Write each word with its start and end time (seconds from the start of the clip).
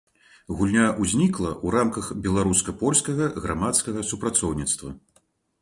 Гульня 0.59 0.85
ўзнікла 1.03 1.51
ў 1.51 1.67
рамках 1.75 2.09
беларуска-польскага 2.29 3.29
грамадскага 3.45 3.99
супрацоўніцтва. 4.11 4.89